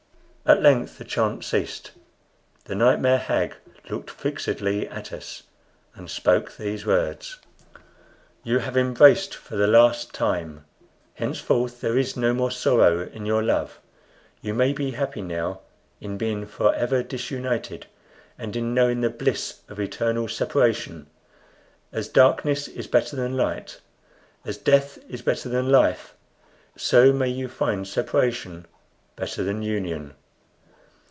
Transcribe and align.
At 0.43 0.61
length 0.63 0.97
the 0.97 1.05
chant 1.05 1.45
ceased. 1.45 1.91
The 2.65 2.75
nightmare 2.75 3.19
hag 3.19 3.55
looked 3.89 4.09
fixedly 4.11 4.85
at 4.85 5.13
us, 5.13 5.43
and 5.95 6.09
spoke 6.11 6.57
these 6.57 6.85
words: 6.85 7.37
"You 8.43 8.59
have 8.59 8.75
embraced 8.75 9.33
for 9.33 9.55
the 9.55 9.67
last 9.67 10.13
time. 10.13 10.65
Henceforth 11.13 11.79
there 11.79 11.97
is 11.97 12.17
no 12.17 12.33
more 12.33 12.51
sorrow 12.51 13.07
in 13.13 13.25
your 13.25 13.41
love. 13.41 13.79
You 14.41 14.53
may 14.53 14.73
be 14.73 14.91
happy 14.91 15.21
now 15.21 15.61
in 16.01 16.17
being 16.17 16.45
forever 16.45 17.01
disunited, 17.01 17.85
and 18.37 18.53
in 18.53 18.73
knowing 18.73 18.99
the 18.99 19.09
bliss 19.09 19.61
of 19.69 19.79
eternal 19.79 20.27
separation. 20.27 21.07
As 21.93 22.09
darkness 22.09 22.67
is 22.67 22.87
better 22.87 23.15
than 23.15 23.37
light, 23.37 23.79
as 24.43 24.57
death 24.57 24.99
is 25.07 25.21
better 25.21 25.47
than 25.47 25.71
life, 25.71 26.13
so 26.75 27.13
may 27.13 27.29
you 27.29 27.47
find 27.47 27.87
separation 27.87 28.65
better 29.15 29.43
than 29.43 29.61
union." 29.61 30.13